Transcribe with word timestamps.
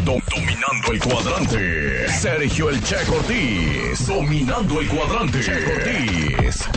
dominando 0.00 0.92
el 0.92 1.00
cuadrante. 1.00 2.08
Sergio 2.08 2.70
el 2.70 2.82
Che 2.82 2.96
Ortiz. 2.96 4.06
Dominando 4.06 4.80
el 4.80 4.88
cuadrante. 4.88 5.40
Che 5.40 5.52
Ortiz. 5.52 6.68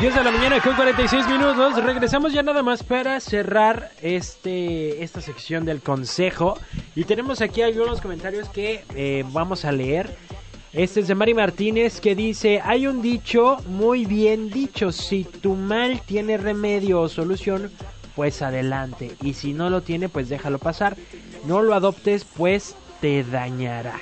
10 0.00 0.14
de 0.14 0.24
la 0.24 0.30
mañana 0.30 0.60
con 0.60 0.74
46 0.74 1.26
minutos. 1.28 1.82
Regresamos 1.82 2.32
ya 2.32 2.42
nada 2.42 2.62
más 2.62 2.82
para 2.82 3.18
cerrar 3.20 3.90
este 4.02 5.02
esta 5.02 5.22
sección 5.22 5.64
del 5.64 5.80
consejo. 5.80 6.58
Y 6.94 7.04
tenemos 7.04 7.40
aquí 7.40 7.62
algunos 7.62 8.02
comentarios 8.02 8.48
que 8.50 8.84
eh, 8.94 9.24
vamos 9.28 9.64
a 9.64 9.72
leer. 9.72 10.14
Este 10.74 10.98
es 10.98 11.06
de 11.06 11.14
Mari 11.14 11.34
Martínez 11.34 12.00
que 12.00 12.16
dice, 12.16 12.60
hay 12.60 12.88
un 12.88 13.00
dicho 13.00 13.58
muy 13.68 14.06
bien 14.06 14.50
dicho, 14.50 14.90
si 14.90 15.22
tu 15.22 15.54
mal 15.54 16.00
tiene 16.00 16.36
remedio 16.36 17.00
o 17.00 17.08
solución, 17.08 17.70
pues 18.16 18.42
adelante. 18.42 19.12
Y 19.22 19.34
si 19.34 19.52
no 19.52 19.70
lo 19.70 19.82
tiene, 19.82 20.08
pues 20.08 20.28
déjalo 20.28 20.58
pasar. 20.58 20.96
No 21.46 21.62
lo 21.62 21.74
adoptes, 21.74 22.24
pues 22.24 22.74
te 23.00 23.22
dañará. 23.22 24.00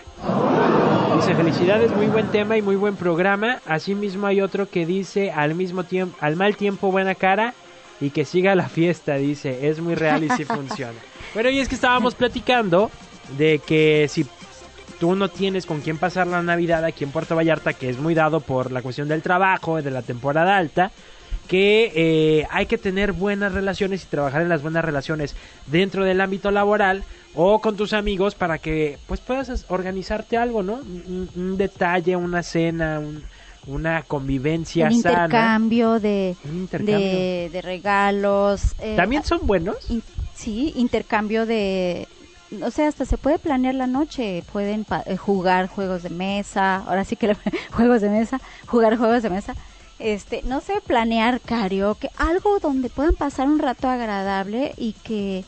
Dice, 1.16 1.34
felicidades, 1.34 1.94
muy 1.94 2.06
buen 2.06 2.28
tema 2.28 2.56
y 2.56 2.62
muy 2.62 2.76
buen 2.76 2.96
programa. 2.96 3.60
Asimismo 3.66 4.26
hay 4.26 4.40
otro 4.40 4.70
que 4.70 4.86
dice, 4.86 5.30
al 5.30 5.54
mismo 5.54 5.84
tiempo, 5.84 6.16
al 6.20 6.36
mal 6.36 6.56
tiempo 6.56 6.90
buena 6.90 7.14
cara 7.14 7.52
y 8.00 8.10
que 8.10 8.24
siga 8.24 8.54
la 8.54 8.70
fiesta, 8.70 9.16
dice, 9.16 9.68
es 9.68 9.78
muy 9.80 9.94
real 9.94 10.24
y 10.24 10.30
sí 10.30 10.44
funciona. 10.46 10.98
Bueno, 11.34 11.50
y 11.50 11.58
es 11.58 11.68
que 11.68 11.74
estábamos 11.74 12.14
platicando 12.14 12.90
de 13.36 13.58
que 13.58 14.06
si 14.08 14.24
tú 15.02 15.16
no 15.16 15.28
tienes 15.28 15.66
con 15.66 15.80
quién 15.80 15.98
pasar 15.98 16.28
la 16.28 16.42
Navidad 16.42 16.84
aquí 16.84 17.02
en 17.02 17.10
Puerto 17.10 17.34
Vallarta, 17.34 17.72
que 17.72 17.90
es 17.90 17.98
muy 17.98 18.14
dado 18.14 18.38
por 18.38 18.70
la 18.70 18.82
cuestión 18.82 19.08
del 19.08 19.20
trabajo, 19.20 19.82
de 19.82 19.90
la 19.90 20.02
temporada 20.02 20.56
alta, 20.56 20.92
que 21.48 21.90
eh, 21.96 22.46
hay 22.52 22.66
que 22.66 22.78
tener 22.78 23.10
buenas 23.10 23.52
relaciones 23.52 24.04
y 24.04 24.06
trabajar 24.06 24.42
en 24.42 24.48
las 24.48 24.62
buenas 24.62 24.84
relaciones 24.84 25.34
dentro 25.66 26.04
del 26.04 26.20
ámbito 26.20 26.52
laboral 26.52 27.02
o 27.34 27.60
con 27.60 27.76
tus 27.76 27.94
amigos 27.94 28.36
para 28.36 28.58
que 28.58 28.96
pues 29.08 29.18
puedas 29.18 29.66
organizarte 29.66 30.36
algo, 30.36 30.62
¿no? 30.62 30.74
Un, 30.74 31.56
detalle, 31.56 32.14
una 32.14 32.44
cena, 32.44 33.02
una 33.66 34.02
convivencia 34.02 34.86
un 34.86 34.92
intercambio 34.92 35.98
de, 35.98 36.36
De, 36.78 37.50
de, 37.52 37.60
regalos. 37.60 38.76
Eh, 38.78 38.94
¿También 38.94 39.24
son 39.24 39.40
buenos? 39.48 39.78
sí, 40.36 40.72
intercambio 40.76 41.44
de... 41.44 42.06
O 42.62 42.70
sea, 42.70 42.88
hasta 42.88 43.04
se 43.04 43.16
puede 43.18 43.38
planear 43.38 43.74
la 43.74 43.86
noche, 43.86 44.44
pueden 44.52 44.84
eh, 45.06 45.16
jugar 45.16 45.68
juegos 45.68 46.02
de 46.02 46.10
mesa, 46.10 46.76
ahora 46.76 47.04
sí 47.04 47.16
que 47.16 47.34
juegos 47.72 48.00
de 48.00 48.10
mesa, 48.10 48.40
jugar 48.66 48.96
juegos 48.98 49.22
de 49.22 49.30
mesa, 49.30 49.54
este, 49.98 50.42
no 50.44 50.60
sé, 50.60 50.74
planear 50.86 51.40
karaoke, 51.40 52.10
algo 52.16 52.58
donde 52.58 52.90
puedan 52.90 53.14
pasar 53.14 53.46
un 53.48 53.58
rato 53.58 53.88
agradable 53.88 54.74
y 54.76 54.92
que 54.92 55.44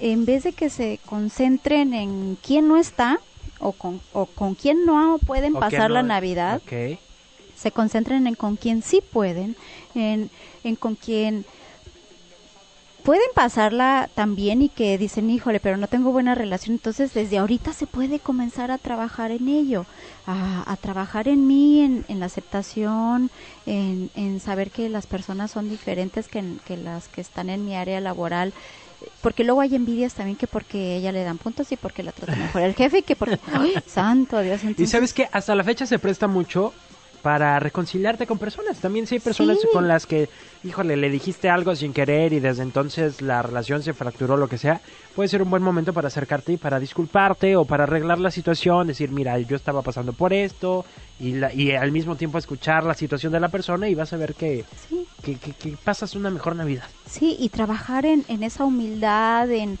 en 0.00 0.24
vez 0.24 0.44
de 0.44 0.52
que 0.52 0.70
se 0.70 0.98
concentren 1.04 1.94
en 1.94 2.38
quién 2.42 2.68
no 2.68 2.76
está 2.78 3.20
o 3.58 3.72
con, 3.72 4.00
o 4.12 4.26
con 4.26 4.54
quién 4.54 4.84
no 4.84 5.18
pueden 5.24 5.54
pasar 5.54 5.90
la 5.90 6.02
Navidad, 6.02 6.60
se 7.54 7.70
concentren 7.70 8.26
en 8.26 8.34
con 8.34 8.56
quién 8.56 8.82
sí 8.82 9.00
pueden, 9.00 9.56
en, 9.94 10.30
en 10.64 10.76
con 10.76 10.94
quién 10.94 11.44
pueden 13.06 13.28
pasarla 13.34 14.10
también 14.16 14.62
y 14.62 14.68
que 14.68 14.98
dicen, 14.98 15.30
híjole, 15.30 15.60
pero 15.60 15.76
no 15.76 15.86
tengo 15.86 16.10
buena 16.10 16.34
relación, 16.34 16.74
entonces 16.74 17.14
desde 17.14 17.38
ahorita 17.38 17.72
se 17.72 17.86
puede 17.86 18.18
comenzar 18.18 18.72
a 18.72 18.78
trabajar 18.78 19.30
en 19.30 19.46
ello, 19.46 19.86
a, 20.26 20.76
trabajar 20.80 21.28
en 21.28 21.46
mí, 21.46 21.82
en, 21.82 22.04
en 22.08 22.18
la 22.18 22.26
aceptación, 22.26 23.30
en, 23.64 24.10
en, 24.16 24.40
saber 24.40 24.72
que 24.72 24.88
las 24.88 25.06
personas 25.06 25.52
son 25.52 25.70
diferentes 25.70 26.26
que, 26.26 26.42
que 26.66 26.76
las 26.76 27.06
que 27.06 27.20
están 27.20 27.48
en 27.48 27.64
mi 27.64 27.76
área 27.76 28.00
laboral 28.00 28.52
porque 29.20 29.44
luego 29.44 29.60
hay 29.60 29.74
envidias 29.74 30.14
también 30.14 30.36
que 30.36 30.46
porque 30.46 30.96
ella 30.96 31.12
le 31.12 31.22
dan 31.22 31.38
puntos 31.38 31.70
y 31.70 31.76
porque 31.76 32.02
la 32.02 32.12
trata 32.12 32.34
mejor 32.34 32.62
el 32.62 32.74
jefe 32.74 32.98
y 32.98 33.02
que 33.02 33.14
porque 33.14 33.38
¡ay, 33.52 33.74
santo 33.86 34.40
Dios 34.40 34.62
y 34.76 34.86
sabes 34.86 35.12
que 35.12 35.28
hasta 35.30 35.54
la 35.54 35.64
fecha 35.64 35.86
se 35.86 35.98
presta 35.98 36.26
mucho 36.26 36.72
para 37.26 37.58
reconciliarte 37.58 38.24
con 38.24 38.38
personas. 38.38 38.78
También 38.78 39.08
si 39.08 39.16
hay 39.16 39.20
personas 39.20 39.58
con 39.72 39.88
las 39.88 40.06
que, 40.06 40.28
híjole, 40.62 40.96
le 40.96 41.10
dijiste 41.10 41.48
algo 41.48 41.74
sin 41.74 41.92
querer 41.92 42.32
y 42.32 42.38
desde 42.38 42.62
entonces 42.62 43.20
la 43.20 43.42
relación 43.42 43.82
se 43.82 43.94
fracturó, 43.94 44.36
lo 44.36 44.46
que 44.46 44.58
sea, 44.58 44.80
puede 45.16 45.28
ser 45.28 45.42
un 45.42 45.50
buen 45.50 45.60
momento 45.60 45.92
para 45.92 46.06
acercarte 46.06 46.52
y 46.52 46.56
para 46.56 46.78
disculparte 46.78 47.56
o 47.56 47.64
para 47.64 47.82
arreglar 47.82 48.20
la 48.20 48.30
situación, 48.30 48.86
decir, 48.86 49.10
mira, 49.10 49.36
yo 49.40 49.56
estaba 49.56 49.82
pasando 49.82 50.12
por 50.12 50.32
esto 50.32 50.84
y, 51.18 51.34
y 51.60 51.72
al 51.72 51.90
mismo 51.90 52.14
tiempo 52.14 52.38
escuchar 52.38 52.84
la 52.84 52.94
situación 52.94 53.32
de 53.32 53.40
la 53.40 53.48
persona 53.48 53.88
y 53.88 53.96
vas 53.96 54.12
a 54.12 54.18
ver 54.18 54.34
que, 54.34 54.64
que, 55.24 55.34
que 55.34 55.76
pasas 55.82 56.14
una 56.14 56.30
mejor 56.30 56.54
Navidad. 56.54 56.84
Sí, 57.06 57.36
y 57.40 57.48
trabajar 57.48 58.06
en, 58.06 58.24
en 58.28 58.44
esa 58.44 58.64
humildad, 58.64 59.50
en 59.50 59.78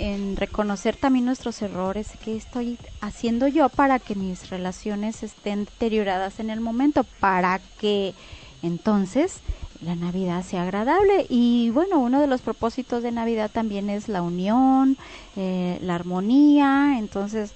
en 0.00 0.36
reconocer 0.36 0.96
también 0.96 1.26
nuestros 1.26 1.60
errores, 1.60 2.08
qué 2.24 2.34
estoy 2.34 2.78
haciendo 3.02 3.46
yo 3.48 3.68
para 3.68 3.98
que 3.98 4.14
mis 4.14 4.48
relaciones 4.48 5.22
estén 5.22 5.66
deterioradas 5.66 6.40
en 6.40 6.48
el 6.48 6.60
momento, 6.60 7.04
para 7.20 7.60
que 7.78 8.14
entonces 8.62 9.40
la 9.82 9.96
Navidad 9.96 10.42
sea 10.42 10.62
agradable. 10.62 11.26
Y 11.28 11.70
bueno, 11.70 11.98
uno 11.98 12.20
de 12.20 12.26
los 12.26 12.40
propósitos 12.40 13.02
de 13.02 13.12
Navidad 13.12 13.50
también 13.52 13.90
es 13.90 14.08
la 14.08 14.22
unión, 14.22 14.96
eh, 15.36 15.78
la 15.82 15.96
armonía, 15.96 16.96
entonces 16.98 17.52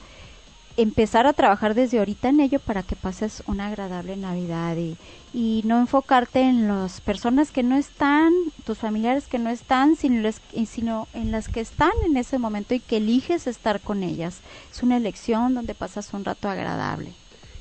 empezar 0.76 1.26
a 1.26 1.32
trabajar 1.32 1.74
desde 1.74 1.98
ahorita 1.98 2.28
en 2.28 2.40
ello 2.40 2.58
para 2.58 2.82
que 2.82 2.96
pases 2.96 3.42
una 3.46 3.68
agradable 3.68 4.16
Navidad 4.16 4.76
y, 4.76 4.96
y 5.32 5.62
no 5.64 5.78
enfocarte 5.78 6.40
en 6.40 6.68
las 6.68 7.00
personas 7.00 7.50
que 7.50 7.62
no 7.62 7.76
están, 7.76 8.32
tus 8.64 8.78
familiares 8.78 9.26
que 9.26 9.38
no 9.38 9.50
están, 9.50 9.96
sino, 9.96 10.30
sino 10.66 11.08
en 11.14 11.32
las 11.32 11.48
que 11.48 11.60
están 11.60 11.92
en 12.04 12.16
ese 12.16 12.38
momento 12.38 12.74
y 12.74 12.80
que 12.80 12.98
eliges 12.98 13.46
estar 13.46 13.80
con 13.80 14.02
ellas. 14.02 14.40
Es 14.72 14.82
una 14.82 14.96
elección 14.96 15.54
donde 15.54 15.74
pasas 15.74 16.12
un 16.12 16.24
rato 16.24 16.48
agradable. 16.48 17.12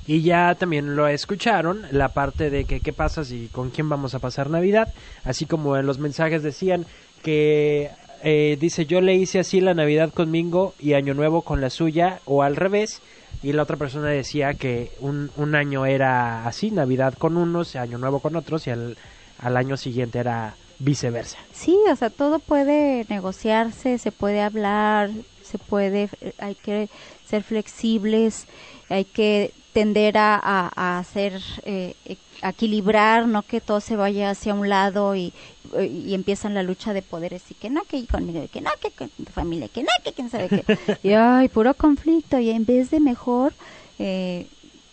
Y 0.06 0.22
ya 0.22 0.54
también 0.56 0.96
lo 0.96 1.08
escucharon, 1.08 1.84
la 1.92 2.10
parte 2.10 2.50
de 2.50 2.66
que 2.66 2.82
qué 2.82 2.92
pasa 2.92 3.24
si 3.24 3.48
con 3.48 3.70
quién 3.70 3.88
vamos 3.88 4.14
a 4.14 4.20
pasar 4.20 4.50
Navidad, 4.50 4.94
así 5.24 5.46
como 5.46 5.78
en 5.78 5.86
los 5.86 5.98
mensajes 5.98 6.44
decían 6.44 6.86
que 7.24 7.90
eh, 8.24 8.58
dice, 8.60 8.86
yo 8.86 9.02
le 9.02 9.16
hice 9.16 9.40
así 9.40 9.60
la 9.60 9.74
Navidad 9.74 10.14
conmigo 10.14 10.74
y 10.80 10.94
Año 10.94 11.14
Nuevo 11.14 11.42
con 11.42 11.62
la 11.62 11.70
suya, 11.70 12.22
o 12.26 12.42
al 12.42 12.56
revés. 12.56 13.02
Y 13.42 13.52
la 13.52 13.64
otra 13.64 13.76
persona 13.76 14.08
decía 14.08 14.54
que 14.54 14.92
un, 15.02 15.30
un 15.36 15.54
año 15.56 15.86
era 15.86 16.48
así, 16.48 16.72
Navidad 16.72 17.14
con 17.16 17.36
unos, 17.36 17.76
Año 17.76 17.98
Nuevo 17.98 18.20
con 18.20 18.38
otros, 18.38 18.66
y 18.68 18.70
al, 18.70 18.98
al 19.40 19.58
año 19.58 19.76
siguiente 19.76 20.20
era 20.20 20.56
viceversa. 20.80 21.38
Sí, 21.52 21.78
o 21.92 21.96
sea, 21.96 22.10
todo 22.10 22.40
puede 22.40 23.06
negociarse, 23.10 23.98
se 23.98 24.12
puede 24.14 24.42
hablar, 24.42 25.10
se 25.44 25.58
puede, 25.58 26.10
hay 26.38 26.56
que 26.56 26.90
ser 27.26 27.44
flexibles, 27.44 28.48
hay 28.90 29.04
que 29.04 29.52
tender 29.74 30.18
a, 30.18 30.40
a, 30.42 31.00
hacer, 31.00 31.42
eh, 31.66 31.96
equilibrar, 32.42 33.28
no 33.28 33.42
que 33.42 33.60
todo 33.60 33.82
se 33.82 33.96
vaya 33.96 34.30
hacia 34.30 34.54
un 34.54 34.70
lado 34.70 35.16
y, 35.16 35.34
y 35.82 36.14
empiezan 36.14 36.54
la 36.54 36.64
lucha 36.64 36.94
de 36.94 37.02
poderes 37.02 37.44
y 37.50 37.54
que 37.54 37.70
no, 37.70 37.84
que 37.84 38.06
conmigo, 38.06 38.46
que 38.52 38.62
no, 38.62 38.70
que 38.82 38.92
con 38.92 39.10
tu 39.10 39.32
familia, 39.32 39.68
que 39.68 39.84
no, 39.84 39.90
que 40.04 40.14
quién 40.14 40.30
sabe 40.30 40.50
qué. 40.50 40.64
y 41.04 41.14
ay, 41.14 41.50
puro 41.50 41.74
conflicto. 41.74 42.40
Y 42.40 42.50
en 42.50 42.66
vez 42.66 42.92
de 42.92 43.00
mejor 43.00 43.54
eh, 44.00 44.48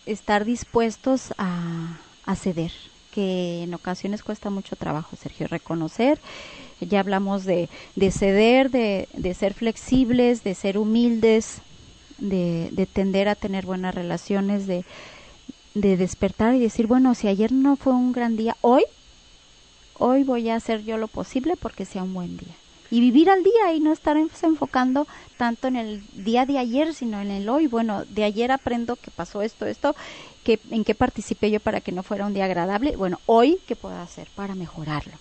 estar 0.05 0.45
dispuestos 0.45 1.33
a, 1.37 1.99
a 2.25 2.35
ceder, 2.35 2.71
que 3.13 3.63
en 3.63 3.73
ocasiones 3.73 4.23
cuesta 4.23 4.49
mucho 4.49 4.75
trabajo, 4.75 5.15
Sergio, 5.15 5.47
reconocer. 5.47 6.19
Ya 6.79 6.99
hablamos 7.01 7.45
de, 7.45 7.69
de 7.95 8.11
ceder, 8.11 8.71
de, 8.71 9.07
de 9.13 9.33
ser 9.35 9.53
flexibles, 9.53 10.43
de 10.43 10.55
ser 10.55 10.79
humildes, 10.79 11.61
de, 12.17 12.69
de 12.71 12.85
tender 12.85 13.27
a 13.27 13.35
tener 13.35 13.65
buenas 13.65 13.93
relaciones, 13.93 14.65
de, 14.65 14.83
de 15.75 15.97
despertar 15.97 16.55
y 16.55 16.59
decir, 16.59 16.87
bueno, 16.87 17.13
si 17.13 17.27
ayer 17.27 17.51
no 17.51 17.75
fue 17.75 17.93
un 17.93 18.13
gran 18.13 18.35
día, 18.35 18.57
hoy, 18.61 18.83
hoy 20.01 20.23
voy 20.23 20.49
a 20.49 20.55
hacer 20.55 20.83
yo 20.83 20.97
lo 20.97 21.07
posible 21.07 21.55
porque 21.55 21.85
sea 21.85 22.03
un 22.03 22.13
buen 22.13 22.35
día. 22.35 22.55
Y 22.89 22.99
vivir 22.99 23.29
al 23.29 23.43
día 23.43 23.73
y 23.73 23.79
no 23.79 23.93
estar 23.93 24.17
enfocando 24.17 25.07
tanto 25.37 25.67
en 25.67 25.77
el 25.77 26.03
día 26.13 26.45
de 26.45 26.57
ayer, 26.57 26.93
sino 26.93 27.21
en 27.21 27.31
el 27.31 27.47
hoy. 27.47 27.67
Bueno, 27.67 28.03
de 28.05 28.25
ayer 28.25 28.51
aprendo 28.51 28.97
que 28.97 29.11
pasó 29.11 29.41
esto, 29.41 29.65
esto, 29.65 29.95
que, 30.43 30.59
en 30.71 30.83
qué 30.83 30.93
participé 30.93 31.51
yo 31.51 31.61
para 31.61 31.79
que 31.79 31.93
no 31.93 32.03
fuera 32.03 32.25
un 32.25 32.33
día 32.33 32.45
agradable. 32.45 32.97
Bueno, 32.97 33.19
hoy, 33.27 33.59
¿qué 33.65 33.77
puedo 33.77 33.95
hacer 33.95 34.27
para 34.35 34.55
mejorarlo? 34.55 35.13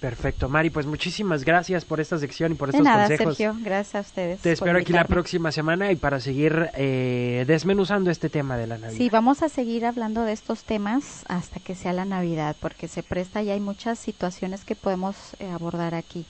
Perfecto, 0.00 0.48
Mari, 0.48 0.70
pues 0.70 0.86
muchísimas 0.86 1.44
gracias 1.44 1.84
por 1.84 2.00
esta 2.00 2.18
sección 2.18 2.52
y 2.52 2.54
por 2.54 2.68
estos 2.68 2.84
de 2.84 2.88
nada, 2.88 3.08
Sergio, 3.08 3.56
gracias 3.60 3.94
a 3.96 4.00
ustedes. 4.00 4.40
Te 4.40 4.52
espero 4.52 4.78
aquí 4.78 4.92
la 4.92 5.04
próxima 5.04 5.50
semana 5.50 5.90
y 5.90 5.96
para 5.96 6.20
seguir 6.20 6.70
eh, 6.74 7.44
desmenuzando 7.48 8.08
este 8.08 8.28
tema 8.28 8.56
de 8.56 8.68
la 8.68 8.78
Navidad. 8.78 8.96
Sí, 8.96 9.10
vamos 9.10 9.42
a 9.42 9.48
seguir 9.48 9.84
hablando 9.84 10.22
de 10.22 10.32
estos 10.32 10.62
temas 10.62 11.24
hasta 11.28 11.58
que 11.58 11.74
sea 11.74 11.92
la 11.92 12.04
Navidad, 12.04 12.54
porque 12.60 12.86
se 12.86 13.02
presta 13.02 13.42
y 13.42 13.50
hay 13.50 13.58
muchas 13.58 13.98
situaciones 13.98 14.64
que 14.64 14.76
podemos 14.76 15.16
eh, 15.40 15.50
abordar 15.50 15.96
aquí. 15.96 16.26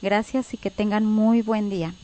Gracias 0.00 0.52
y 0.54 0.56
que 0.56 0.72
tengan 0.72 1.06
muy 1.06 1.42
buen 1.42 1.70
día. 1.70 1.94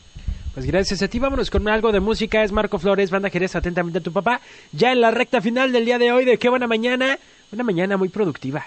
Pues 0.53 0.65
gracias 0.65 1.01
a 1.01 1.07
ti, 1.09 1.19
vámonos 1.19 1.51
con 1.51 1.67
algo 1.67 1.91
de 1.91 1.99
música, 1.99 2.43
es 2.43 2.51
Marco 2.51 2.79
Flores, 2.79 3.11
banda 3.11 3.29
Jerez, 3.29 3.55
atentamente 3.55 3.99
a 3.99 4.01
tu 4.01 4.11
papá, 4.11 4.41
ya 4.71 4.91
en 4.93 5.01
la 5.01 5.11
recta 5.11 5.41
final 5.41 5.71
del 5.71 5.85
día 5.85 5.99
de 5.99 6.11
hoy, 6.11 6.25
de 6.25 6.37
qué 6.37 6.49
buena 6.49 6.65
mañana, 6.65 7.19
una 7.51 7.63
mañana 7.63 7.97
muy 7.97 8.09
productiva. 8.09 8.65